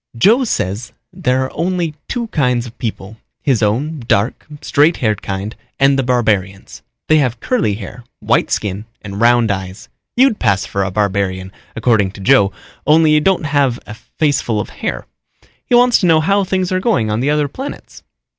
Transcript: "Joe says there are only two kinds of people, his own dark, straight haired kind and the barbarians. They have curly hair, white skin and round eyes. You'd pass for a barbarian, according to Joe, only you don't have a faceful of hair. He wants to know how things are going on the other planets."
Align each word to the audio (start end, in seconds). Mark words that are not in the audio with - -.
"Joe 0.17 0.45
says 0.45 0.93
there 1.13 1.43
are 1.45 1.51
only 1.53 1.93
two 2.07 2.25
kinds 2.29 2.65
of 2.65 2.75
people, 2.79 3.17
his 3.43 3.61
own 3.61 3.99
dark, 4.07 4.47
straight 4.63 4.97
haired 4.97 5.21
kind 5.21 5.55
and 5.79 5.93
the 5.95 6.01
barbarians. 6.01 6.81
They 7.07 7.19
have 7.19 7.39
curly 7.39 7.75
hair, 7.75 8.03
white 8.19 8.49
skin 8.49 8.85
and 9.03 9.21
round 9.21 9.51
eyes. 9.51 9.89
You'd 10.17 10.39
pass 10.39 10.65
for 10.65 10.83
a 10.83 10.89
barbarian, 10.89 11.51
according 11.75 12.13
to 12.13 12.19
Joe, 12.21 12.51
only 12.87 13.11
you 13.11 13.21
don't 13.21 13.45
have 13.45 13.79
a 13.85 13.93
faceful 13.93 14.59
of 14.59 14.71
hair. 14.71 15.05
He 15.67 15.75
wants 15.75 15.99
to 15.99 16.07
know 16.07 16.19
how 16.19 16.43
things 16.45 16.71
are 16.71 16.79
going 16.79 17.11
on 17.11 17.19
the 17.19 17.29
other 17.29 17.47
planets." 17.47 18.01